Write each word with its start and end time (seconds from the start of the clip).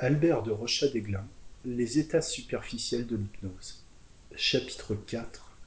Albert 0.00 0.44
de 0.44 0.52
Rochadéglin, 0.52 1.26
Les 1.64 1.98
états 1.98 2.22
superficiels 2.22 3.04
de 3.08 3.16
l'hypnose. 3.16 3.84
Chapitre 4.36 4.96
IV 5.12 5.24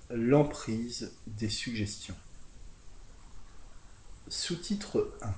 L'emprise 0.09 1.11
des 1.27 1.49
suggestions. 1.49 2.15
Sous-titre 4.29 5.13
1 5.21 5.33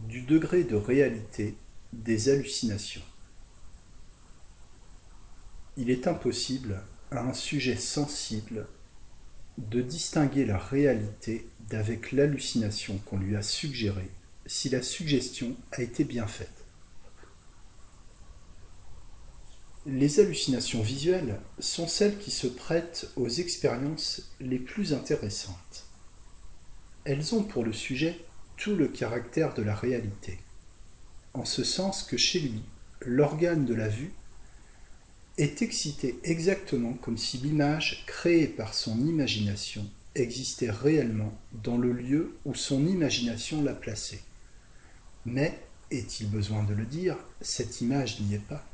Du 0.00 0.20
degré 0.20 0.62
de 0.62 0.76
réalité 0.76 1.56
des 1.94 2.28
hallucinations. 2.28 3.00
Il 5.78 5.88
est 5.88 6.06
impossible 6.06 6.82
à 7.10 7.22
un 7.22 7.32
sujet 7.32 7.76
sensible 7.76 8.68
de 9.56 9.80
distinguer 9.80 10.44
la 10.44 10.58
réalité 10.58 11.48
d'avec 11.70 12.12
l'hallucination 12.12 12.98
qu'on 13.06 13.16
lui 13.16 13.36
a 13.36 13.42
suggérée 13.42 14.10
si 14.44 14.68
la 14.68 14.82
suggestion 14.82 15.56
a 15.72 15.80
été 15.80 16.04
bien 16.04 16.26
faite. 16.26 16.59
Les 19.86 20.20
hallucinations 20.20 20.82
visuelles 20.82 21.40
sont 21.58 21.88
celles 21.88 22.18
qui 22.18 22.30
se 22.30 22.46
prêtent 22.46 23.08
aux 23.16 23.30
expériences 23.30 24.30
les 24.38 24.58
plus 24.58 24.92
intéressantes. 24.92 25.86
Elles 27.04 27.34
ont 27.34 27.42
pour 27.42 27.64
le 27.64 27.72
sujet 27.72 28.20
tout 28.58 28.76
le 28.76 28.88
caractère 28.88 29.54
de 29.54 29.62
la 29.62 29.74
réalité, 29.74 30.38
en 31.32 31.46
ce 31.46 31.64
sens 31.64 32.02
que 32.02 32.18
chez 32.18 32.40
lui, 32.40 32.62
l'organe 33.00 33.64
de 33.64 33.72
la 33.72 33.88
vue 33.88 34.12
est 35.38 35.62
excité 35.62 36.18
exactement 36.24 36.92
comme 36.92 37.16
si 37.16 37.38
l'image 37.38 38.04
créée 38.06 38.48
par 38.48 38.74
son 38.74 38.98
imagination 39.06 39.90
existait 40.14 40.70
réellement 40.70 41.32
dans 41.64 41.78
le 41.78 41.92
lieu 41.92 42.36
où 42.44 42.54
son 42.54 42.86
imagination 42.86 43.62
l'a 43.62 43.74
placée. 43.74 44.20
Mais, 45.24 45.58
est-il 45.90 46.28
besoin 46.28 46.64
de 46.64 46.74
le 46.74 46.84
dire, 46.84 47.16
cette 47.50 47.80
image 47.80 48.20
n'y 48.20 48.34
est 48.34 48.46
pas. 48.46 48.69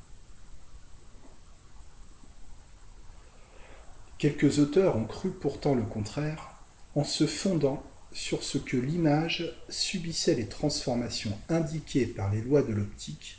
Quelques 4.18 4.58
auteurs 4.60 4.96
ont 4.96 5.04
cru 5.04 5.30
pourtant 5.30 5.74
le 5.74 5.82
contraire, 5.82 6.54
en 6.94 7.04
se 7.04 7.26
fondant 7.26 7.82
sur 8.12 8.42
ce 8.42 8.56
que 8.56 8.78
l'image 8.78 9.54
subissait 9.68 10.34
les 10.34 10.46
transformations 10.46 11.38
indiquées 11.50 12.06
par 12.06 12.32
les 12.32 12.40
lois 12.40 12.62
de 12.62 12.72
l'optique 12.72 13.38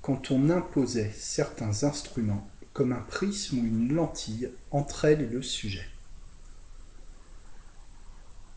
quand 0.00 0.30
on 0.30 0.48
imposait 0.50 1.12
certains 1.16 1.82
instruments 1.82 2.48
comme 2.72 2.92
un 2.92 3.00
prisme 3.00 3.58
ou 3.58 3.64
une 3.64 3.92
lentille 3.92 4.50
entre 4.70 5.04
elle 5.06 5.22
et 5.22 5.26
le 5.26 5.42
sujet. 5.42 5.86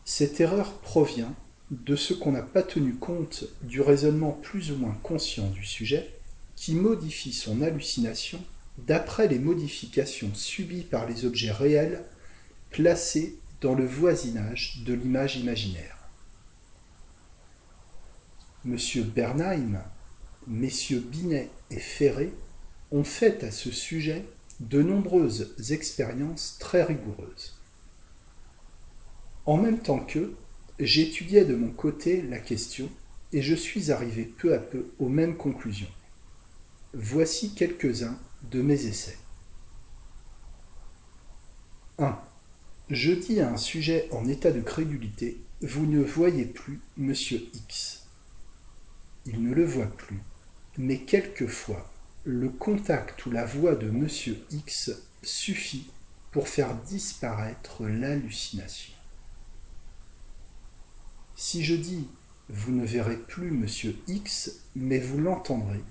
Cette 0.04 0.40
erreur 0.40 0.72
provient 0.78 1.34
de 1.72 1.96
ce 1.96 2.14
qu'on 2.14 2.30
n'a 2.30 2.42
pas 2.42 2.62
tenu 2.62 2.94
compte 2.94 3.44
du 3.62 3.80
raisonnement 3.80 4.30
plus 4.30 4.70
ou 4.70 4.76
moins 4.76 4.96
conscient 5.02 5.48
du 5.48 5.64
sujet 5.64 6.14
qui 6.54 6.74
modifie 6.76 7.32
son 7.32 7.60
hallucination 7.60 8.40
d'après 8.78 9.28
les 9.28 9.38
modifications 9.38 10.34
subies 10.34 10.84
par 10.84 11.06
les 11.06 11.24
objets 11.24 11.52
réels 11.52 12.04
placés 12.70 13.38
dans 13.60 13.74
le 13.74 13.86
voisinage 13.86 14.82
de 14.84 14.92
l'image 14.92 15.36
imaginaire. 15.36 15.96
M. 18.66 18.76
Bernheim, 19.14 19.82
messieurs 20.46 21.00
Binet 21.00 21.50
et 21.70 21.78
Ferré 21.78 22.32
ont 22.90 23.04
fait 23.04 23.44
à 23.44 23.50
ce 23.50 23.70
sujet 23.70 24.24
de 24.60 24.82
nombreuses 24.82 25.54
expériences 25.70 26.56
très 26.58 26.82
rigoureuses. 26.82 27.60
En 29.44 29.56
même 29.56 29.78
temps 29.78 30.00
qu'eux, 30.00 30.36
j'étudiais 30.80 31.44
de 31.44 31.54
mon 31.54 31.70
côté 31.70 32.22
la 32.22 32.38
question 32.38 32.90
et 33.32 33.42
je 33.42 33.54
suis 33.54 33.92
arrivé 33.92 34.24
peu 34.24 34.54
à 34.54 34.58
peu 34.58 34.86
aux 34.98 35.08
mêmes 35.08 35.36
conclusions. 35.36 35.90
Voici 36.98 37.52
quelques-uns 37.52 38.18
de 38.50 38.62
mes 38.62 38.86
essais. 38.86 39.18
1. 41.98 42.18
Je 42.88 43.12
dis 43.12 43.38
à 43.42 43.52
un 43.52 43.58
sujet 43.58 44.08
en 44.12 44.26
état 44.26 44.50
de 44.50 44.62
crédulité 44.62 45.38
Vous 45.60 45.84
ne 45.84 46.02
voyez 46.02 46.46
plus 46.46 46.80
Monsieur 46.96 47.42
X. 47.52 48.06
Il 49.26 49.42
ne 49.42 49.52
le 49.52 49.66
voit 49.66 49.94
plus, 49.94 50.22
mais 50.78 51.00
quelquefois 51.00 51.86
le 52.24 52.48
contact 52.48 53.26
ou 53.26 53.30
la 53.30 53.44
voix 53.44 53.74
de 53.74 53.90
Monsieur 53.90 54.42
X 54.50 54.90
suffit 55.22 55.90
pour 56.30 56.48
faire 56.48 56.74
disparaître 56.76 57.84
l'hallucination. 57.84 58.94
Si 61.34 61.62
je 61.62 61.74
dis 61.74 62.08
Vous 62.48 62.72
ne 62.72 62.86
verrez 62.86 63.18
plus 63.18 63.50
Monsieur 63.50 63.94
X, 64.08 64.62
mais 64.74 64.98
vous 64.98 65.18
l'entendrez, 65.18 65.82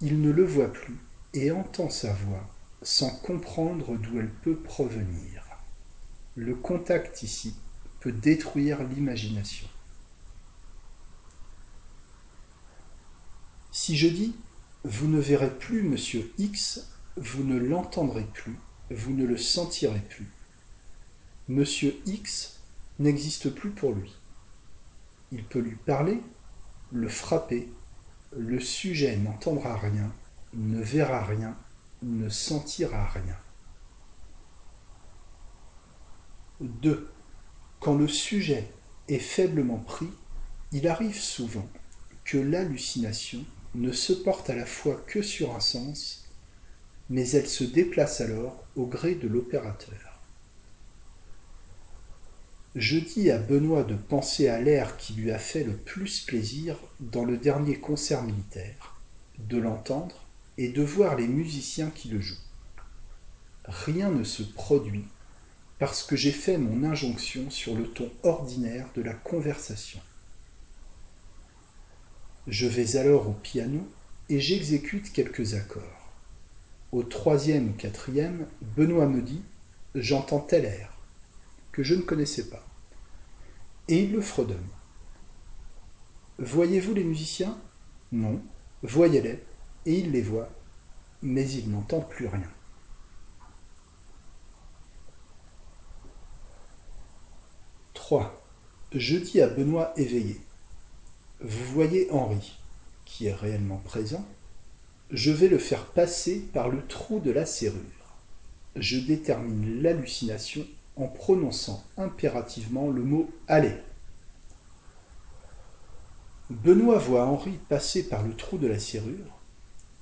il 0.00 0.20
ne 0.20 0.30
le 0.30 0.44
voit 0.44 0.72
plus 0.72 0.98
et 1.34 1.50
entend 1.50 1.90
sa 1.90 2.12
voix 2.12 2.48
sans 2.82 3.10
comprendre 3.10 3.96
d'où 3.96 4.20
elle 4.20 4.30
peut 4.30 4.56
provenir. 4.56 5.44
Le 6.36 6.54
contact 6.54 7.22
ici 7.22 7.54
peut 8.00 8.12
détruire 8.12 8.84
l'imagination. 8.84 9.66
Si 13.72 13.96
je 13.96 14.08
dis 14.08 14.36
vous 14.84 15.08
ne 15.08 15.18
verrez 15.18 15.50
plus 15.50 15.82
Monsieur 15.82 16.32
X, 16.38 16.88
vous 17.16 17.42
ne 17.42 17.58
l'entendrez 17.58 18.26
plus, 18.32 18.56
vous 18.90 19.12
ne 19.12 19.26
le 19.26 19.36
sentirez 19.36 20.00
plus. 20.00 20.28
Monsieur 21.48 21.96
X 22.06 22.60
n'existe 23.00 23.50
plus 23.50 23.70
pour 23.70 23.92
lui. 23.92 24.14
Il 25.32 25.44
peut 25.44 25.58
lui 25.58 25.74
parler, 25.74 26.20
le 26.92 27.08
frapper, 27.08 27.68
le 28.36 28.60
sujet 28.60 29.16
n'entendra 29.16 29.76
rien, 29.76 30.12
ne 30.54 30.80
verra 30.82 31.24
rien, 31.24 31.56
ne 32.02 32.28
sentira 32.28 33.06
rien. 33.08 33.36
2. 36.60 37.08
Quand 37.80 37.94
le 37.94 38.08
sujet 38.08 38.68
est 39.08 39.18
faiblement 39.18 39.78
pris, 39.78 40.10
il 40.72 40.88
arrive 40.88 41.18
souvent 41.18 41.68
que 42.24 42.38
l'hallucination 42.38 43.44
ne 43.74 43.92
se 43.92 44.12
porte 44.12 44.50
à 44.50 44.56
la 44.56 44.66
fois 44.66 44.96
que 45.06 45.22
sur 45.22 45.54
un 45.54 45.60
sens, 45.60 46.28
mais 47.08 47.30
elle 47.30 47.46
se 47.46 47.64
déplace 47.64 48.20
alors 48.20 48.64
au 48.76 48.86
gré 48.86 49.14
de 49.14 49.28
l'opérateur. 49.28 50.07
Je 52.80 53.00
dis 53.00 53.28
à 53.32 53.38
Benoît 53.38 53.82
de 53.82 53.96
penser 53.96 54.46
à 54.46 54.60
l'air 54.60 54.96
qui 54.98 55.12
lui 55.14 55.32
a 55.32 55.38
fait 55.40 55.64
le 55.64 55.76
plus 55.76 56.20
plaisir 56.20 56.76
dans 57.00 57.24
le 57.24 57.36
dernier 57.36 57.74
concert 57.74 58.22
militaire, 58.22 58.94
de 59.48 59.58
l'entendre 59.58 60.24
et 60.58 60.68
de 60.68 60.80
voir 60.80 61.16
les 61.16 61.26
musiciens 61.26 61.90
qui 61.90 62.06
le 62.06 62.20
jouent. 62.20 62.36
Rien 63.64 64.12
ne 64.12 64.22
se 64.22 64.44
produit 64.44 65.06
parce 65.80 66.04
que 66.04 66.14
j'ai 66.14 66.30
fait 66.30 66.56
mon 66.56 66.88
injonction 66.88 67.50
sur 67.50 67.74
le 67.74 67.88
ton 67.88 68.12
ordinaire 68.22 68.86
de 68.94 69.02
la 69.02 69.12
conversation. 69.12 69.98
Je 72.46 72.68
vais 72.68 72.94
alors 72.94 73.28
au 73.28 73.32
piano 73.32 73.88
et 74.28 74.38
j'exécute 74.38 75.12
quelques 75.12 75.54
accords. 75.54 76.12
Au 76.92 77.02
troisième 77.02 77.70
ou 77.70 77.72
quatrième, 77.72 78.46
Benoît 78.76 79.08
me 79.08 79.20
dit 79.20 79.42
J'entends 79.96 80.38
tel 80.38 80.64
air, 80.64 80.96
que 81.72 81.82
je 81.82 81.96
ne 81.96 82.02
connaissais 82.02 82.48
pas. 82.48 82.67
Et 83.88 84.04
il 84.04 84.12
le 84.12 84.20
fredonne. 84.20 84.68
Voyez-vous 86.38 86.94
les 86.94 87.04
musiciens? 87.04 87.58
Non. 88.12 88.40
Voyez-les, 88.82 89.42
et 89.86 89.98
il 89.98 90.12
les 90.12 90.22
voit, 90.22 90.50
mais 91.22 91.50
il 91.50 91.70
n'entend 91.70 92.00
plus 92.00 92.26
rien. 92.26 92.50
3. 97.94 98.44
Je 98.92 99.16
dis 99.16 99.40
à 99.40 99.48
Benoît 99.48 99.92
éveillé 99.96 100.40
vous 101.40 101.64
voyez 101.72 102.10
Henri, 102.10 102.58
qui 103.04 103.26
est 103.26 103.34
réellement 103.34 103.80
présent, 103.84 104.26
je 105.10 105.30
vais 105.30 105.48
le 105.48 105.58
faire 105.58 105.86
passer 105.86 106.40
par 106.52 106.68
le 106.68 106.84
trou 106.86 107.20
de 107.20 107.30
la 107.30 107.46
serrure. 107.46 107.78
Je 108.74 108.98
détermine 108.98 109.80
l'hallucination 109.80 110.66
en 110.98 111.06
prononçant 111.06 111.84
impérativement 111.96 112.90
le 112.90 113.02
mot 113.02 113.30
Allez. 113.46 113.76
Benoît 116.50 116.98
voit 116.98 117.26
Henri 117.26 117.58
passer 117.68 118.08
par 118.08 118.22
le 118.22 118.34
trou 118.34 118.58
de 118.58 118.66
la 118.66 118.78
serrure. 118.78 119.38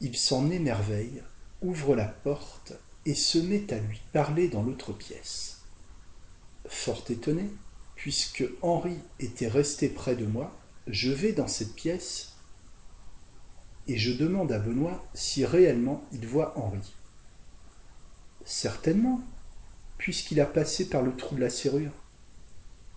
Il 0.00 0.16
s'en 0.16 0.50
émerveille, 0.50 1.22
ouvre 1.60 1.94
la 1.94 2.06
porte 2.06 2.72
et 3.04 3.14
se 3.14 3.38
met 3.38 3.72
à 3.72 3.78
lui 3.78 4.00
parler 4.12 4.48
dans 4.48 4.62
l'autre 4.62 4.92
pièce. 4.92 5.62
Fort 6.66 7.04
étonné, 7.08 7.50
puisque 7.94 8.44
Henri 8.62 8.98
était 9.20 9.48
resté 9.48 9.88
près 9.88 10.16
de 10.16 10.26
moi, 10.26 10.56
je 10.86 11.10
vais 11.10 11.32
dans 11.32 11.48
cette 11.48 11.74
pièce 11.74 12.36
et 13.88 13.98
je 13.98 14.12
demande 14.12 14.52
à 14.52 14.58
Benoît 14.58 15.04
si 15.14 15.44
réellement 15.44 16.04
il 16.12 16.26
voit 16.26 16.58
Henri. 16.58 16.94
Certainement, 18.44 19.20
puisqu'il 19.98 20.40
a 20.40 20.46
passé 20.46 20.88
par 20.88 21.02
le 21.02 21.14
trou 21.14 21.36
de 21.36 21.40
la 21.40 21.50
serrure. 21.50 21.92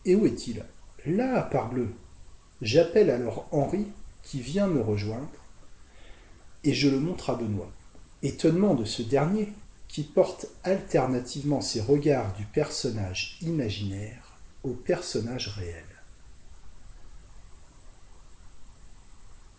Et 0.06 0.16
où 0.16 0.26
est-il? 0.26 0.64
Là, 1.06 1.42
parbleu 1.42 1.90
J'appelle 2.62 3.10
alors 3.10 3.48
Henri, 3.52 3.88
qui 4.22 4.42
vient 4.42 4.68
me 4.68 4.82
rejoindre, 4.82 5.30
et 6.64 6.74
je 6.74 6.90
le 6.90 7.00
montre 7.00 7.30
à 7.30 7.36
Benoît. 7.36 7.72
Étonnement 8.22 8.76
de 8.76 8.84
ce 8.84 9.02
dernier, 9.02 9.54
qui 9.88 10.04
porte 10.04 10.48
alternativement 10.64 11.62
ses 11.62 11.82
regards 11.82 12.34
du 12.34 12.46
personnage 12.46 13.38
imaginaire 13.42 14.38
au 14.64 14.72
personnage 14.72 15.48
réel. 15.48 15.84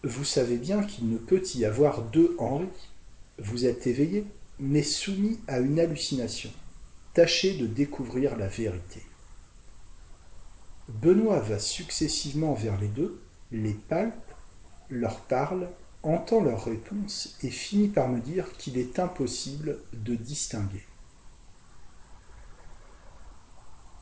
Vous 0.04 0.24
savez 0.24 0.56
bien 0.56 0.82
qu'il 0.82 1.10
ne 1.10 1.18
peut 1.18 1.42
y 1.54 1.64
avoir 1.64 2.02
deux 2.02 2.34
Henri. 2.38 2.68
Vous 3.38 3.66
êtes 3.66 3.86
éveillé, 3.86 4.24
mais 4.58 4.82
soumis 4.82 5.38
à 5.46 5.58
une 5.58 5.80
hallucination. 5.80 6.50
De 7.20 7.66
découvrir 7.66 8.38
la 8.38 8.46
vérité. 8.46 9.02
Benoît 10.88 11.40
va 11.40 11.58
successivement 11.58 12.54
vers 12.54 12.80
les 12.80 12.88
deux, 12.88 13.20
les 13.52 13.74
palpe, 13.74 14.14
leur 14.88 15.20
parle, 15.20 15.68
entend 16.02 16.40
leurs 16.40 16.64
réponses 16.64 17.36
et 17.42 17.50
finit 17.50 17.88
par 17.88 18.08
me 18.08 18.20
dire 18.20 18.50
qu'il 18.56 18.78
est 18.78 18.98
impossible 18.98 19.80
de 19.92 20.14
distinguer. 20.14 20.82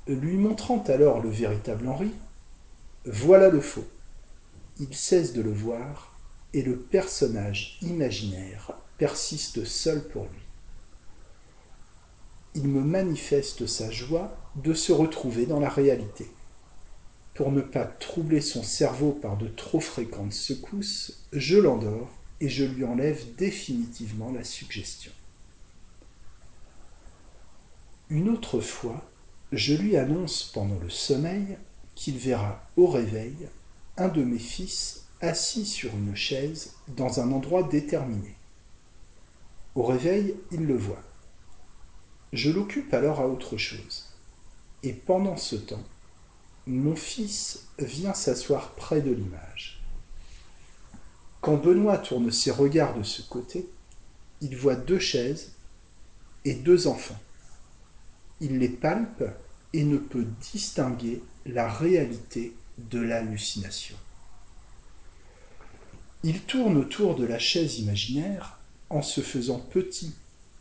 Lui 0.07 0.37
montrant 0.37 0.85
alors 0.85 1.21
le 1.21 1.31
véritable 1.31 1.89
Henri, 1.89 2.13
voilà 3.05 3.49
le 3.49 3.61
faux. 3.61 3.89
Il 4.79 4.95
cesse 4.95 5.33
de 5.33 5.43
le 5.43 5.53
voir 5.53 6.17
et 6.55 6.63
le 6.63 6.77
personnage 6.77 7.79
imaginaire 7.83 8.75
persiste 8.97 9.65
seul 9.65 10.07
pour 10.07 10.23
lui. 10.23 10.48
Il 12.61 12.67
me 12.67 12.81
manifeste 12.81 13.69
sa 13.69 13.89
joie 13.89 14.37
de 14.57 14.75
se 14.75 14.91
retrouver 14.91 15.47
dans 15.47 15.61
la 15.61 15.69
réalité. 15.69 16.29
Pour 17.35 17.53
ne 17.53 17.61
pas 17.61 17.85
troubler 17.85 18.41
son 18.41 18.65
cerveau 18.65 19.13
par 19.13 19.37
de 19.37 19.47
trop 19.47 19.79
fréquentes 19.79 20.33
secousses, 20.33 21.25
je 21.33 21.57
l'endors 21.57 22.11
et 22.41 22.49
je 22.49 22.65
lui 22.65 22.85
enlève 22.85 23.37
définitivement 23.37 24.33
la 24.33 24.43
suggestion. 24.43 25.13
Une 28.11 28.29
autre 28.29 28.59
fois, 28.59 29.09
je 29.53 29.75
lui 29.75 29.97
annonce 29.97 30.43
pendant 30.43 30.81
le 30.81 30.91
sommeil 30.91 31.59
qu'il 31.95 32.19
verra 32.19 32.69
au 32.77 32.89
réveil 32.89 33.37
un 33.97 34.09
de 34.09 34.25
mes 34.25 34.41
fils 34.41 35.07
assis 35.21 35.65
sur 35.65 35.95
une 35.95 36.17
chaise 36.17 36.73
dans 36.89 37.21
un 37.21 37.31
endroit 37.31 37.63
déterminé. 37.63 38.35
Au 39.77 39.85
réveil, 39.85 40.35
il 40.51 40.67
le 40.67 40.77
voit. 40.77 41.05
Je 42.33 42.51
l'occupe 42.51 42.93
alors 42.93 43.21
à 43.21 43.27
autre 43.27 43.57
chose. 43.57 44.09
Et 44.83 44.93
pendant 44.93 45.37
ce 45.37 45.57
temps, 45.57 45.85
mon 46.67 46.95
fils 46.95 47.67
vient 47.79 48.15
s'asseoir 48.15 48.73
près 48.73 49.01
de 49.01 49.11
l'image. 49.11 49.81
Quand 51.41 51.57
Benoît 51.57 51.99
tourne 51.99 52.31
ses 52.31 52.51
regards 52.51 52.97
de 52.97 53.03
ce 53.03 53.23
côté, 53.23 53.69
il 54.41 54.57
voit 54.57 54.75
deux 54.75 54.99
chaises 54.99 55.53
et 56.45 56.55
deux 56.55 56.87
enfants. 56.87 57.19
Il 58.41 58.59
les 58.59 58.69
palpe 58.69 59.25
et 59.73 59.85
ne 59.85 59.99
peut 59.99 60.27
distinguer 60.53 61.23
la 61.47 61.69
réalité 61.69 62.55
de 62.79 63.01
l'hallucination. 63.01 63.97
Il 66.23 66.43
tourne 66.43 66.77
autour 66.77 67.17
de 67.17 67.25
la 67.25 67.39
chaise 67.39 67.79
imaginaire 67.79 68.59
en 68.91 69.03
se 69.03 69.21
faisant 69.21 69.59
petit 69.59 70.15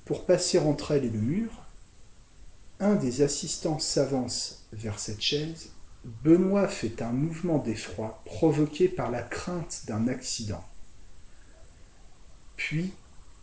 pour 0.08 0.26
passer 0.26 0.58
entre 0.58 0.92
elle 0.92 1.04
et 1.04 1.10
le 1.10 1.20
mur. 1.20 1.52
Un 2.80 2.96
des 2.96 3.22
assistants 3.22 3.78
s'avance 3.78 4.66
vers 4.72 5.00
cette 5.00 5.22
chaise 5.22 5.70
Benoît 6.24 6.70
fait 6.70 7.02
un 7.02 7.12
mouvement 7.12 7.58
d'effroi 7.58 8.22
provoqué 8.24 8.88
par 8.88 9.12
la 9.12 9.22
crainte 9.22 9.84
d'un 9.88 10.08
accident. 10.08 10.64
Puis 12.56 12.94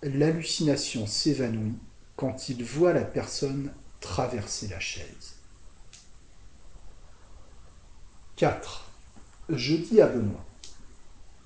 l'hallucination 0.03 1.07
s'évanouit 1.07 1.77
quand 2.17 2.49
il 2.49 2.65
voit 2.65 2.95
la 2.95 3.05
personne 3.05 3.71
traverser 4.01 4.69
la 4.69 4.81
chaise. 4.81 5.35
4. 8.37 8.91
Je 9.51 9.77
dis 9.77 10.01
à 10.01 10.07
Benoît 10.07 10.45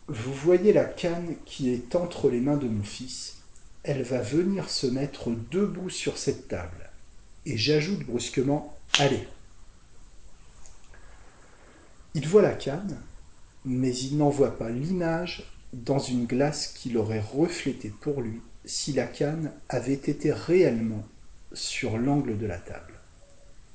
Vous 0.06 0.32
voyez 0.32 0.72
la 0.72 0.84
canne 0.84 1.34
qui 1.44 1.70
est 1.70 1.96
entre 1.96 2.30
les 2.30 2.40
mains 2.40 2.56
de 2.56 2.68
mon 2.68 2.84
fils 2.84 3.37
Elle 3.84 4.02
va 4.02 4.20
venir 4.20 4.68
se 4.68 4.86
mettre 4.86 5.30
debout 5.50 5.90
sur 5.90 6.18
cette 6.18 6.48
table. 6.48 6.90
Et 7.46 7.56
j'ajoute 7.56 8.04
brusquement 8.04 8.76
Allez, 8.98 9.26
il 12.14 12.26
voit 12.26 12.42
la 12.42 12.54
canne, 12.54 12.98
mais 13.64 13.94
il 13.94 14.16
n'en 14.16 14.30
voit 14.30 14.58
pas 14.58 14.70
l'image 14.70 15.44
dans 15.72 15.98
une 15.98 16.26
glace 16.26 16.68
qu'il 16.68 16.96
aurait 16.96 17.20
reflétée 17.20 17.92
pour 18.00 18.22
lui 18.22 18.40
si 18.64 18.92
la 18.92 19.06
canne 19.06 19.52
avait 19.68 19.92
été 19.92 20.32
réellement 20.32 21.06
sur 21.52 21.96
l'angle 21.96 22.36
de 22.38 22.46
la 22.46 22.58
table. 22.58 22.94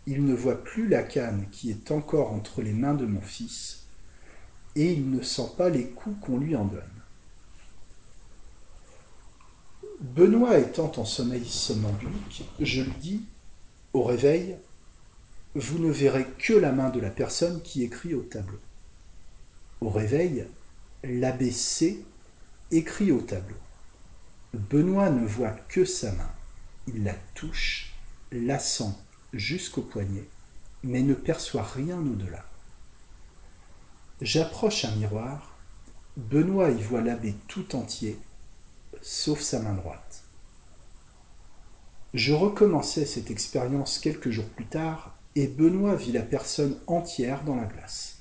Il 0.07 0.25
ne 0.25 0.33
voit 0.33 0.63
plus 0.63 0.87
la 0.87 1.03
canne 1.03 1.45
qui 1.51 1.69
est 1.69 1.91
encore 1.91 2.33
entre 2.33 2.61
les 2.61 2.73
mains 2.73 2.95
de 2.95 3.05
mon 3.05 3.21
fils, 3.21 3.85
et 4.75 4.91
il 4.91 5.09
ne 5.09 5.21
sent 5.21 5.49
pas 5.57 5.69
les 5.69 5.85
coups 5.85 6.17
qu'on 6.25 6.37
lui 6.37 6.55
en 6.55 6.65
donne. 6.65 6.81
Benoît 10.03 10.59
étant 10.59 10.91
en 10.97 11.05
sommeil 11.05 11.45
somnambulique, 11.45 12.43
je 12.59 12.81
lui 12.81 12.91
dis, 12.99 13.21
au 13.93 14.03
réveil, 14.03 14.57
vous 15.55 15.79
ne 15.79 15.89
verrez 15.89 16.27
que 16.37 16.51
la 16.51 16.73
main 16.73 16.89
de 16.89 16.99
la 16.99 17.09
personne 17.09 17.61
qui 17.61 17.83
écrit 17.83 18.13
au 18.13 18.21
tableau. 18.21 18.59
Au 19.79 19.89
réveil, 19.89 20.45
l'abbé 21.05 21.51
C 21.51 22.03
écrit 22.69 23.13
au 23.13 23.21
tableau. 23.21 23.55
Benoît 24.53 25.09
ne 25.09 25.25
voit 25.25 25.55
que 25.69 25.85
sa 25.85 26.11
main. 26.11 26.31
Il 26.85 27.05
la 27.05 27.15
touche, 27.33 27.93
la 28.33 28.59
sent 28.59 28.91
jusqu'au 29.31 29.83
poignet, 29.83 30.27
mais 30.83 31.01
ne 31.01 31.13
perçoit 31.13 31.63
rien 31.63 31.97
au-delà. 31.97 32.43
J'approche 34.19 34.83
un 34.83 34.95
miroir. 34.97 35.55
Benoît 36.17 36.71
y 36.71 36.81
voit 36.81 37.01
l'abbé 37.01 37.35
tout 37.47 37.73
entier, 37.77 38.19
sauf 39.03 39.41
sa 39.41 39.59
main 39.59 39.73
droite. 39.73 40.23
Je 42.13 42.33
recommençais 42.33 43.05
cette 43.05 43.29
expérience 43.29 43.99
quelques 43.99 44.29
jours 44.29 44.47
plus 44.47 44.65
tard 44.65 45.15
et 45.35 45.47
Benoît 45.47 45.95
vit 45.95 46.11
la 46.11 46.21
personne 46.21 46.79
entière 46.87 47.43
dans 47.43 47.55
la 47.55 47.65
glace. 47.65 48.19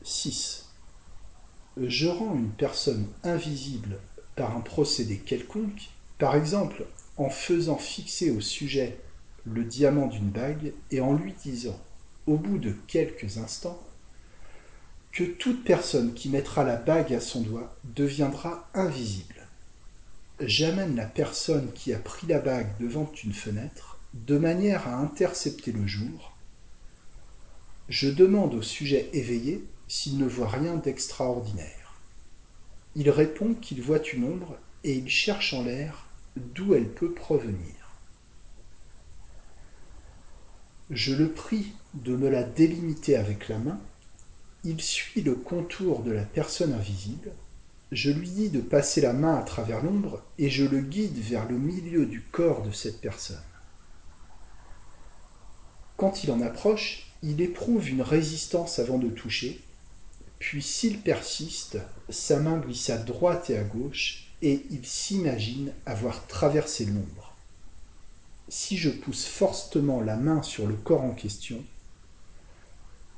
«6. 0.02 0.68
Je 1.78 2.08
rends 2.08 2.34
une 2.34 2.50
personne 2.50 3.08
invisible 3.22 3.98
par 4.36 4.54
un 4.56 4.60
procédé 4.60 5.18
quelconque, 5.18 5.88
par 6.18 6.36
exemple 6.36 6.84
en 7.16 7.30
faisant 7.30 7.78
fixer 7.78 8.30
au 8.30 8.40
sujet 8.40 8.98
le 9.46 9.64
diamant 9.64 10.08
d'une 10.08 10.30
bague 10.30 10.74
et 10.90 11.00
en 11.00 11.14
lui 11.14 11.32
disant, 11.32 11.78
au 12.26 12.36
bout 12.36 12.58
de 12.58 12.72
quelques 12.86 13.38
instants, 13.38 13.80
que 15.14 15.24
toute 15.24 15.64
personne 15.64 16.12
qui 16.12 16.28
mettra 16.28 16.64
la 16.64 16.76
bague 16.76 17.14
à 17.14 17.20
son 17.20 17.40
doigt 17.40 17.74
deviendra 17.84 18.68
invisible 18.74 19.34
j'amène 20.40 20.96
la 20.96 21.06
personne 21.06 21.72
qui 21.72 21.92
a 21.92 21.98
pris 21.98 22.26
la 22.26 22.40
bague 22.40 22.72
devant 22.80 23.10
une 23.22 23.32
fenêtre 23.32 23.98
de 24.14 24.38
manière 24.38 24.88
à 24.88 24.96
intercepter 24.96 25.72
le 25.72 25.86
jour. 25.86 26.36
Je 27.88 28.08
demande 28.08 28.54
au 28.54 28.62
sujet 28.62 29.10
éveillé 29.12 29.64
s'il 29.88 30.18
ne 30.18 30.26
voit 30.26 30.48
rien 30.48 30.76
d'extraordinaire. 30.76 32.00
Il 32.96 33.10
répond 33.10 33.54
qu'il 33.54 33.82
voit 33.82 34.02
une 34.12 34.24
ombre 34.24 34.56
et 34.84 34.94
il 34.94 35.08
cherche 35.08 35.52
en 35.52 35.64
l'air 35.64 36.06
d'où 36.36 36.74
elle 36.74 36.88
peut 36.88 37.12
provenir. 37.12 37.74
Je 40.90 41.14
le 41.14 41.30
prie 41.30 41.72
de 41.94 42.14
me 42.14 42.28
la 42.28 42.42
délimiter 42.42 43.16
avec 43.16 43.48
la 43.48 43.58
main. 43.58 43.80
Il 44.64 44.80
suit 44.80 45.22
le 45.22 45.34
contour 45.34 46.02
de 46.02 46.12
la 46.12 46.22
personne 46.22 46.72
invisible 46.72 47.32
je 47.94 48.10
lui 48.10 48.28
dis 48.28 48.50
de 48.50 48.60
passer 48.60 49.00
la 49.00 49.12
main 49.12 49.36
à 49.36 49.42
travers 49.42 49.82
l'ombre 49.82 50.20
et 50.38 50.50
je 50.50 50.64
le 50.64 50.80
guide 50.80 51.16
vers 51.18 51.48
le 51.48 51.56
milieu 51.56 52.06
du 52.06 52.22
corps 52.22 52.62
de 52.62 52.72
cette 52.72 53.00
personne. 53.00 53.40
Quand 55.96 56.24
il 56.24 56.32
en 56.32 56.40
approche, 56.40 57.12
il 57.22 57.40
éprouve 57.40 57.88
une 57.88 58.02
résistance 58.02 58.80
avant 58.80 58.98
de 58.98 59.08
toucher, 59.08 59.60
puis 60.40 60.60
s'il 60.60 61.00
persiste, 61.00 61.78
sa 62.08 62.40
main 62.40 62.58
glisse 62.58 62.90
à 62.90 62.98
droite 62.98 63.48
et 63.48 63.56
à 63.56 63.62
gauche 63.62 64.32
et 64.42 64.66
il 64.70 64.84
s'imagine 64.84 65.72
avoir 65.86 66.26
traversé 66.26 66.86
l'ombre. 66.86 67.36
Si 68.48 68.76
je 68.76 68.90
pousse 68.90 69.24
fortement 69.24 70.00
la 70.00 70.16
main 70.16 70.42
sur 70.42 70.66
le 70.66 70.74
corps 70.74 71.02
en 71.02 71.14
question, 71.14 71.64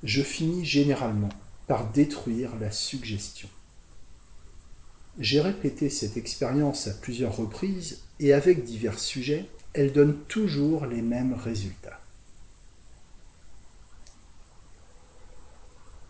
je 0.02 0.22
finis 0.22 0.64
généralement 0.64 1.30
par 1.66 1.90
détruire 1.90 2.56
la 2.60 2.70
suggestion. 2.70 3.48
J'ai 5.18 5.40
répété 5.40 5.88
cette 5.88 6.16
expérience 6.16 6.86
à 6.86 6.94
plusieurs 6.94 7.36
reprises 7.36 8.02
et 8.20 8.32
avec 8.32 8.64
divers 8.64 8.98
sujets, 8.98 9.48
elle 9.72 9.92
donne 9.92 10.18
toujours 10.24 10.86
les 10.86 11.02
mêmes 11.02 11.34
résultats. 11.34 12.00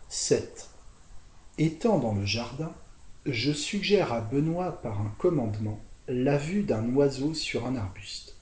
7. 0.09 0.69
Étant 1.57 1.99
dans 1.99 2.13
le 2.13 2.25
jardin, 2.25 2.73
je 3.25 3.51
suggère 3.51 4.13
à 4.13 4.21
Benoît 4.21 4.81
par 4.81 5.01
un 5.01 5.13
commandement 5.17 5.79
la 6.07 6.37
vue 6.37 6.63
d'un 6.63 6.93
oiseau 6.95 7.33
sur 7.33 7.65
un 7.65 7.75
arbuste. 7.75 8.37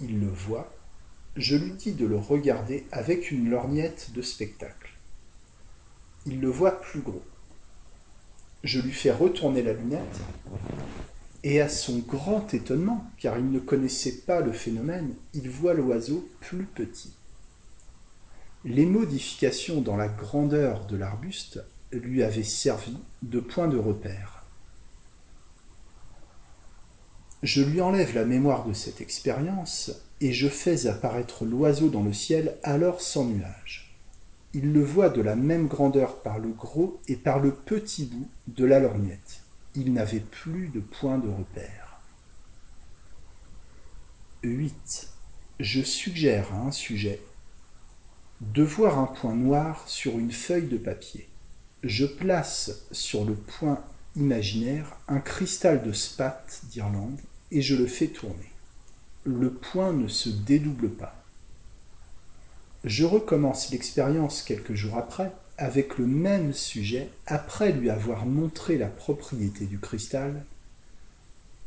Il 0.00 0.20
le 0.20 0.28
voit, 0.28 0.72
je 1.36 1.56
lui 1.56 1.72
dis 1.72 1.92
de 1.92 2.06
le 2.06 2.16
regarder 2.16 2.86
avec 2.92 3.30
une 3.30 3.48
lorgnette 3.48 4.10
de 4.14 4.22
spectacle. 4.22 4.90
Il 6.26 6.40
le 6.40 6.48
voit 6.48 6.80
plus 6.80 7.00
gros. 7.00 7.22
Je 8.64 8.80
lui 8.80 8.92
fais 8.92 9.10
retourner 9.10 9.62
la 9.62 9.72
lunette 9.72 10.20
et 11.42 11.60
à 11.60 11.68
son 11.68 11.98
grand 11.98 12.54
étonnement, 12.54 13.10
car 13.18 13.38
il 13.38 13.50
ne 13.50 13.58
connaissait 13.58 14.18
pas 14.18 14.40
le 14.40 14.52
phénomène, 14.52 15.14
il 15.34 15.50
voit 15.50 15.74
l'oiseau 15.74 16.28
plus 16.40 16.64
petit. 16.64 17.12
Les 18.64 18.86
modifications 18.86 19.80
dans 19.80 19.96
la 19.96 20.06
grandeur 20.06 20.86
de 20.86 20.96
l'arbuste 20.96 21.64
lui 21.90 22.22
avaient 22.22 22.44
servi 22.44 22.96
de 23.22 23.40
point 23.40 23.66
de 23.66 23.76
repère. 23.76 24.41
Je 27.42 27.60
lui 27.60 27.80
enlève 27.80 28.14
la 28.14 28.24
mémoire 28.24 28.64
de 28.64 28.72
cette 28.72 29.00
expérience 29.00 29.90
et 30.20 30.32
je 30.32 30.46
fais 30.48 30.86
apparaître 30.86 31.44
l'oiseau 31.44 31.88
dans 31.88 32.04
le 32.04 32.12
ciel 32.12 32.56
alors 32.62 33.00
sans 33.00 33.24
nuage. 33.24 33.96
Il 34.54 34.72
le 34.72 34.84
voit 34.84 35.08
de 35.08 35.20
la 35.20 35.34
même 35.34 35.66
grandeur 35.66 36.22
par 36.22 36.38
le 36.38 36.50
gros 36.50 37.00
et 37.08 37.16
par 37.16 37.40
le 37.40 37.52
petit 37.52 38.04
bout 38.04 38.28
de 38.46 38.64
la 38.64 38.78
lorgnette. 38.78 39.40
Il 39.74 39.92
n'avait 39.92 40.20
plus 40.20 40.68
de 40.68 40.78
point 40.78 41.18
de 41.18 41.28
repère. 41.28 42.00
8. 44.44 45.08
Je 45.58 45.82
suggère 45.82 46.54
à 46.54 46.58
un 46.58 46.70
sujet 46.70 47.20
de 48.40 48.62
voir 48.62 49.00
un 49.00 49.06
point 49.06 49.34
noir 49.34 49.82
sur 49.88 50.16
une 50.16 50.32
feuille 50.32 50.68
de 50.68 50.78
papier. 50.78 51.28
Je 51.82 52.06
place 52.06 52.86
sur 52.92 53.24
le 53.24 53.34
point 53.34 53.82
imaginaire 54.14 54.96
un 55.08 55.18
cristal 55.18 55.82
de 55.82 55.92
spate 55.92 56.60
d'Irlande 56.70 57.20
et 57.52 57.62
je 57.62 57.76
le 57.76 57.86
fais 57.86 58.08
tourner. 58.08 58.50
Le 59.24 59.52
point 59.52 59.92
ne 59.92 60.08
se 60.08 60.30
dédouble 60.30 60.90
pas. 60.90 61.22
Je 62.82 63.04
recommence 63.04 63.70
l'expérience 63.70 64.42
quelques 64.42 64.74
jours 64.74 64.96
après 64.96 65.32
avec 65.58 65.98
le 65.98 66.06
même 66.06 66.52
sujet 66.52 67.10
après 67.26 67.72
lui 67.72 67.90
avoir 67.90 68.26
montré 68.26 68.78
la 68.78 68.88
propriété 68.88 69.66
du 69.66 69.78
cristal. 69.78 70.44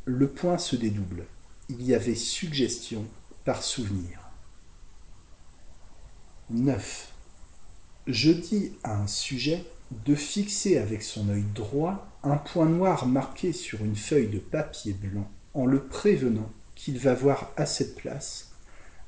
Le 0.04 0.28
point 0.28 0.58
se 0.58 0.76
dédouble. 0.76 1.24
Il 1.70 1.82
y 1.82 1.94
avait 1.94 2.16
suggestion 2.16 3.06
par 3.44 3.62
souvenir. 3.62 4.20
9. 6.50 7.12
Je 8.06 8.30
dis 8.32 8.72
à 8.82 8.96
un 8.96 9.06
sujet 9.06 9.64
de 10.04 10.14
fixer 10.14 10.78
avec 10.78 11.02
son 11.02 11.28
œil 11.28 11.44
droit 11.54 12.06
un 12.22 12.36
point 12.36 12.66
noir 12.66 13.06
marqué 13.06 13.52
sur 13.52 13.84
une 13.84 13.96
feuille 13.96 14.28
de 14.28 14.38
papier 14.38 14.92
blanc 14.92 15.28
en 15.56 15.64
le 15.66 15.82
prévenant 15.82 16.50
qu'il 16.74 16.98
va 16.98 17.14
voir 17.14 17.50
à 17.56 17.66
cette 17.66 17.96
place 17.96 18.50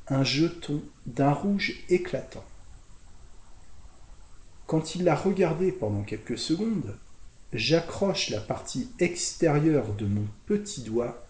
un 0.08 0.24
jeton 0.24 0.82
d'un 1.06 1.32
rouge 1.32 1.84
éclatant. 1.90 2.44
Quand 4.66 4.94
il 4.94 5.04
l'a 5.04 5.14
regardé 5.14 5.70
pendant 5.70 6.02
quelques 6.02 6.38
secondes, 6.38 6.96
j'accroche 7.52 8.30
la 8.30 8.40
partie 8.40 8.88
extérieure 8.98 9.92
de 9.94 10.06
mon 10.06 10.26
petit 10.46 10.82
doigt 10.82 11.26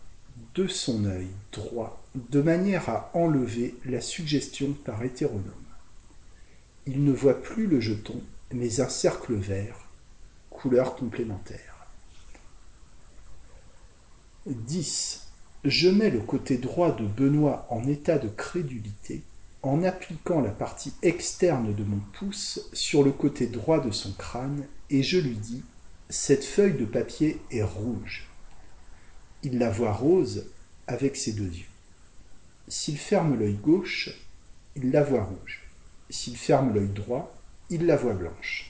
de 0.54 0.68
son 0.68 1.04
œil 1.04 1.28
droit 1.52 2.02
de 2.14 2.40
manière 2.40 2.88
à 2.88 3.10
enlever 3.14 3.74
la 3.84 4.00
suggestion 4.00 4.72
par 4.84 5.02
hétéronome. 5.02 5.42
Il 6.86 7.04
ne 7.04 7.12
voit 7.12 7.42
plus 7.42 7.66
le 7.66 7.80
jeton, 7.80 8.20
mais 8.52 8.80
un 8.80 8.88
cercle 8.88 9.34
vert, 9.34 9.88
couleur 10.50 10.94
complémentaire. 10.96 11.77
10. 14.52 15.26
Je 15.64 15.88
mets 15.88 16.10
le 16.10 16.20
côté 16.20 16.58
droit 16.58 16.94
de 16.94 17.06
Benoît 17.06 17.66
en 17.70 17.86
état 17.86 18.18
de 18.18 18.28
crédulité 18.28 19.22
en 19.62 19.82
appliquant 19.82 20.40
la 20.40 20.50
partie 20.50 20.92
externe 21.02 21.74
de 21.74 21.84
mon 21.84 22.00
pouce 22.18 22.68
sur 22.72 23.02
le 23.02 23.12
côté 23.12 23.46
droit 23.46 23.80
de 23.80 23.90
son 23.90 24.12
crâne 24.12 24.66
et 24.90 25.02
je 25.02 25.18
lui 25.18 25.34
dis 25.34 25.62
Cette 26.08 26.44
feuille 26.44 26.76
de 26.76 26.84
papier 26.84 27.40
est 27.50 27.62
rouge. 27.62 28.28
Il 29.42 29.58
la 29.58 29.70
voit 29.70 29.92
rose 29.92 30.46
avec 30.86 31.16
ses 31.16 31.32
deux 31.32 31.50
yeux. 31.50 31.66
S'il 32.68 32.98
ferme 32.98 33.38
l'œil 33.38 33.54
gauche, 33.54 34.10
il 34.76 34.90
la 34.90 35.02
voit 35.02 35.24
rouge. 35.24 35.62
S'il 36.10 36.36
ferme 36.36 36.74
l'œil 36.74 36.88
droit, 36.88 37.34
il 37.70 37.86
la 37.86 37.96
voit 37.96 38.14
blanche. 38.14 38.67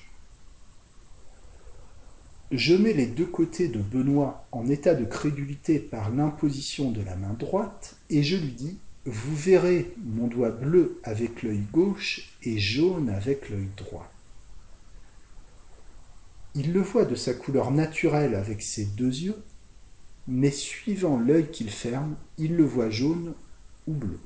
Je 2.51 2.75
mets 2.75 2.95
les 2.95 3.07
deux 3.07 3.27
côtés 3.27 3.69
de 3.69 3.81
Benoît 3.81 4.47
en 4.53 4.67
état 4.69 4.95
de 4.95 5.05
crédulité 5.05 5.79
par 5.79 6.11
l'imposition 6.11 6.91
de 6.91 7.03
la 7.03 7.15
main 7.15 7.35
droite 7.35 7.97
et 8.09 8.23
je 8.23 8.37
lui 8.37 8.53
dis 8.53 8.79
Vous 9.05 9.37
verrez 9.37 9.93
mon 9.99 10.29
doigt 10.29 10.51
bleu 10.51 10.99
avec 11.03 11.43
l'œil 11.43 11.63
gauche 11.71 12.33
et 12.43 12.59
jaune 12.59 13.11
avec 13.11 13.51
l'œil 13.51 13.69
droit. 13.77 14.11
Il 16.55 16.73
le 16.73 16.81
voit 16.81 17.05
de 17.05 17.15
sa 17.15 17.35
couleur 17.35 17.71
naturelle 17.71 18.35
avec 18.35 18.63
ses 18.63 18.87
deux 18.87 19.15
yeux, 19.21 19.43
mais 20.27 20.51
suivant 20.51 21.19
l'œil 21.19 21.51
qu'il 21.51 21.71
ferme, 21.71 22.17
il 22.39 22.57
le 22.57 22.65
voit 22.65 22.89
jaune 22.89 23.35
ou 23.87 23.93
bleu. 23.93 24.19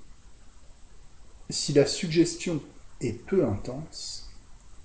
Si 1.50 1.72
la 1.72 1.86
suggestion 1.86 2.62
est 3.00 3.20
peu 3.26 3.44
intense, 3.44 4.30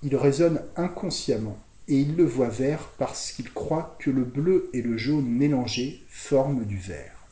il 0.02 0.16
raisonne 0.16 0.60
inconsciemment 0.74 1.58
et 1.88 2.00
il 2.00 2.16
le 2.16 2.24
voit 2.24 2.48
vert 2.48 2.88
parce 2.98 3.32
qu'il 3.32 3.52
croit 3.52 3.96
que 3.98 4.10
le 4.10 4.24
bleu 4.24 4.70
et 4.72 4.82
le 4.82 4.96
jaune 4.96 5.26
mélangés 5.26 6.04
forment 6.08 6.64
du 6.64 6.76
vert. 6.76 7.26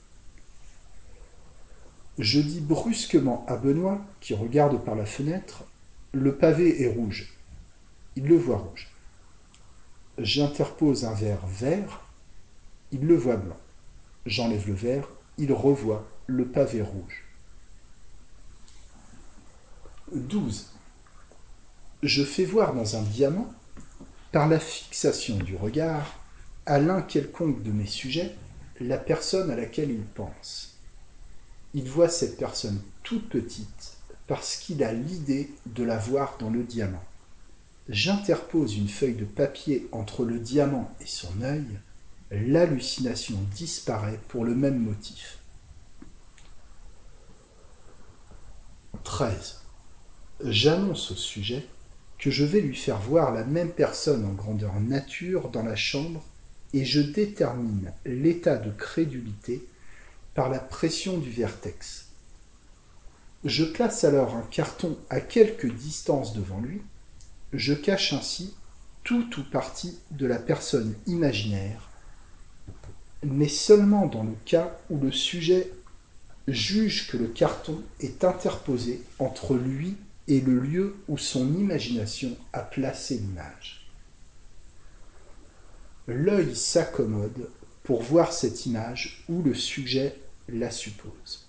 Je 2.19 2.41
dis 2.41 2.61
brusquement 2.61 3.45
à 3.47 3.57
Benoît, 3.57 4.01
qui 4.21 4.35
regarde 4.35 4.83
par 4.83 4.95
la 4.95 5.05
fenêtre, 5.05 5.65
le 6.13 6.35
pavé 6.35 6.83
est 6.83 6.89
rouge. 6.89 7.37
Il 8.17 8.25
le 8.25 8.37
voit 8.37 8.57
rouge. 8.57 8.89
J'interpose 10.17 11.05
un 11.05 11.13
verre 11.13 11.47
vert, 11.47 12.07
il 12.91 13.07
le 13.07 13.17
voit 13.17 13.37
blanc. 13.37 13.59
J'enlève 14.25 14.67
le 14.67 14.75
verre, 14.75 15.09
il 15.37 15.53
revoit 15.53 16.09
le 16.27 16.47
pavé 16.47 16.81
rouge. 16.81 17.25
12 20.13 20.73
je 22.03 22.23
fais 22.23 22.45
voir 22.45 22.75
dans 22.75 22.97
un 22.97 23.03
diamant, 23.03 23.53
par 24.33 24.49
la 24.49 24.59
fixation 24.59 25.37
du 25.37 25.57
regard, 25.57 26.21
à 26.67 26.79
l'un 26.79 27.03
quelconque 27.03 27.63
de 27.63 27.71
mes 27.71 27.87
sujets, 27.87 28.35
la 28.81 28.99
personne 28.99 29.51
à 29.51 29.57
laquelle 29.57 29.91
il 29.91 30.05
pense. 30.05 30.79
Il 31.75 31.89
voit 31.89 32.09
cette 32.09 32.37
personne 32.37 32.81
toute 33.03 33.29
petite 33.29 33.97
parce 34.27 34.57
qu'il 34.57 34.83
a 34.83 34.93
l'idée 34.93 35.51
de 35.67 35.85
la 35.85 35.99
voir 35.99 36.37
dans 36.39 36.51
le 36.51 36.65
diamant. 36.65 37.05
J'interpose 37.89 38.77
une 38.77 38.89
feuille 38.89 39.15
de 39.15 39.25
papier 39.25 39.89
entre 39.93 40.25
le 40.25 40.41
diamant 40.41 40.93
et 41.01 41.07
son 41.07 41.43
œil, 41.43 41.79
l'hallucination 42.31 43.37
disparaît 43.55 44.21
pour 44.29 44.45
le 44.45 44.55
même 44.55 44.79
motif. 44.79 45.39
13. 49.05 49.61
J'annonce 50.41 51.13
au 51.13 51.15
sujet 51.15 51.65
que 52.19 52.31
je 52.31 52.45
vais 52.45 52.61
lui 52.61 52.77
faire 52.77 53.01
voir 53.01 53.33
la 53.33 53.45
même 53.45 53.71
personne 53.71 54.25
en 54.25 54.33
grandeur 54.33 54.81
nature 54.81 55.51
dans 55.51 55.63
la 55.63 55.77
chambre 55.77 56.25
et 56.73 56.85
je 56.85 57.01
détermine 57.01 57.93
l'état 58.05 58.57
de 58.57 58.71
crédulité 58.71 59.65
par 60.35 60.49
la 60.49 60.59
pression 60.59 61.19
du 61.19 61.31
vertex. 61.31 62.07
Je 63.45 63.65
place 63.65 64.05
alors 64.05 64.35
un 64.35 64.47
carton 64.51 64.99
à 65.09 65.21
quelque 65.21 65.67
distance 65.67 66.35
devant 66.35 66.61
lui, 66.61 66.83
je 67.53 67.75
cache 67.75 68.13
ainsi 68.13 68.55
tout 69.05 69.39
ou 69.39 69.43
partie 69.45 69.99
de 70.11 70.27
la 70.27 70.39
personne 70.39 70.95
imaginaire, 71.07 71.89
mais 73.23 73.49
seulement 73.49 74.07
dans 74.07 74.25
le 74.25 74.35
cas 74.45 74.77
où 74.91 74.99
le 74.99 75.13
sujet 75.13 75.71
juge 76.49 77.09
que 77.09 77.17
le 77.17 77.29
carton 77.29 77.81
est 78.01 78.25
interposé 78.25 79.01
entre 79.19 79.55
lui 79.55 79.97
et 80.29 80.41
le 80.41 80.59
lieu 80.59 80.97
où 81.09 81.19
son 81.19 81.55
imagination 81.55 82.37
a 82.53 82.61
placé 82.61 83.19
l'image. 83.19 83.89
L'œil 86.09 86.55
s'accommode 86.55 87.51
pour 87.83 88.03
voir 88.03 88.33
cette 88.33 88.67
image 88.67 89.25
où 89.29 89.43
le 89.43 89.55
sujet 89.55 90.19
la 90.49 90.71
suppose. 90.71 91.47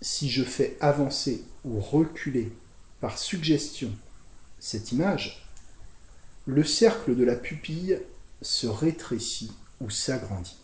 Si 0.00 0.28
je 0.28 0.42
fais 0.42 0.76
avancer 0.80 1.44
ou 1.64 1.80
reculer 1.80 2.52
par 3.00 3.18
suggestion 3.18 3.90
cette 4.58 4.92
image, 4.92 5.46
le 6.46 6.64
cercle 6.64 7.16
de 7.16 7.24
la 7.24 7.36
pupille 7.36 7.98
se 8.42 8.66
rétrécit 8.66 9.52
ou 9.80 9.90
s'agrandit. 9.90 10.58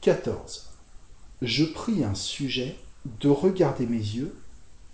14. 0.00 0.70
Je 1.42 1.64
prie 1.64 2.02
un 2.02 2.14
sujet 2.14 2.76
de 3.04 3.28
regarder 3.28 3.86
mes 3.86 3.96
yeux 3.96 4.34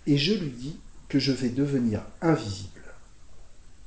et 0.07 0.17
je 0.17 0.33
lui 0.33 0.49
dis 0.49 0.77
que 1.07 1.19
je 1.19 1.31
vais 1.31 1.49
devenir 1.49 2.03
invisible. 2.21 2.69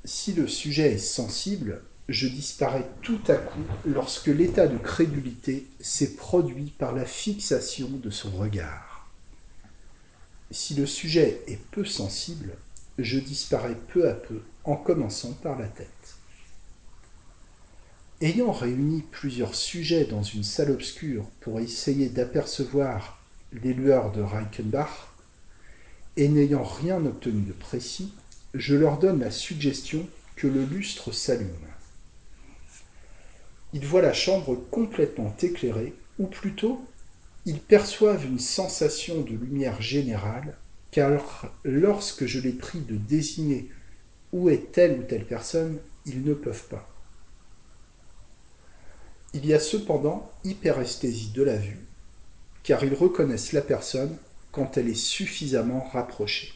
Si 0.05 0.33
le 0.33 0.49
sujet 0.49 0.93
est 0.93 0.99
sensible, 0.99 1.83
je 2.09 2.27
disparais 2.27 2.87
tout 3.03 3.21
à 3.29 3.37
coup 3.37 3.65
lorsque 3.87 4.27
l'état 4.27 4.67
de 4.67 4.77
crédulité 4.77 5.67
s'est 5.81 6.15
produit 6.15 6.73
par 6.79 6.93
la 6.93 7.05
fixation 7.05 7.89
de 7.89 8.11
son 8.11 8.31
regard. 8.31 9.09
Si 10.51 10.75
le 10.75 10.87
sujet 10.87 11.43
est 11.47 11.61
peu 11.71 11.85
sensible, 11.85 12.55
je 12.99 13.19
disparais 13.19 13.77
peu 13.89 14.09
à 14.09 14.15
peu 14.15 14.43
en 14.65 14.77
commençant 14.77 15.33
par 15.33 15.59
la 15.59 15.69
tête. 15.69 15.89
Ayant 18.21 18.53
réuni 18.53 19.03
plusieurs 19.11 19.55
sujets 19.55 20.05
dans 20.05 20.23
une 20.23 20.45
salle 20.45 20.71
obscure 20.71 21.25
pour 21.41 21.59
essayer 21.59 22.09
d'apercevoir 22.09 23.22
les 23.63 23.75
lueurs 23.75 24.13
de 24.13 24.23
Reichenbach, 24.23 25.09
et 26.17 26.29
n'ayant 26.29 26.65
rien 26.65 27.05
obtenu 27.07 27.43
de 27.43 27.53
précis, 27.53 28.13
je 28.55 28.75
leur 28.75 28.99
donne 28.99 29.21
la 29.21 29.31
suggestion 29.31 30.07
que 30.37 30.47
le 30.47 30.65
lustre 30.65 31.13
s'allume. 31.13 31.49
Ils 33.73 33.87
voient 33.87 34.03
la 34.03 34.13
chambre 34.13 34.57
complètement 34.71 35.35
éclairée, 35.41 35.95
ou 36.19 36.27
plutôt, 36.27 36.85
ils 37.47 37.61
perçoivent 37.61 38.27
une 38.27 38.39
sensation 38.39 39.23
de 39.23 39.31
lumière 39.31 39.81
générale, 39.81 40.57
car 40.91 41.51
lorsque 41.65 42.27
je 42.27 42.39
les 42.39 42.53
prie 42.53 42.81
de 42.81 42.97
désigner 42.97 43.71
où 44.33 44.51
est 44.51 44.73
telle 44.73 45.01
ou 45.01 45.03
telle 45.03 45.25
personne, 45.25 45.79
ils 46.05 46.23
ne 46.23 46.35
peuvent 46.35 46.69
pas. 46.69 46.89
Il 49.35 49.47
y 49.47 49.55
a 49.55 49.61
cependant 49.61 50.31
hyperesthésie 50.45 51.31
de 51.31 51.43
la 51.43 51.57
vue, 51.57 51.81
car 52.63 52.85
ils 52.85 52.95
reconnaissent 52.95 53.53
la 53.53 53.63
personne 53.63 54.17
quand 54.53 54.77
elle 54.77 54.89
est 54.89 54.95
suffisamment 54.95 55.89
rapprochée. 55.93 56.53